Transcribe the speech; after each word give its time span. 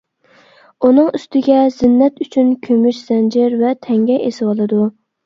ئۇنىڭ 0.87 1.11
ئۈستىگە 1.19 1.57
زىننەت 1.75 2.17
ئۈچۈن 2.25 2.49
كۈمۈش 2.63 3.03
زەنجىر 3.11 3.55
ۋە 3.61 3.75
تەڭگە 3.89 4.17
ئېسىۋالىدۇ. 4.31 4.81